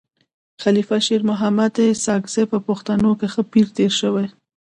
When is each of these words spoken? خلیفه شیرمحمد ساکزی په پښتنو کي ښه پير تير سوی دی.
خلیفه 0.63 0.97
شیرمحمد 1.05 1.75
ساکزی 2.05 2.43
په 2.51 2.57
پښتنو 2.67 3.11
کي 3.19 3.27
ښه 3.33 3.41
پير 3.51 3.67
تير 3.77 3.91
سوی 4.01 4.25
دی. 4.29 4.29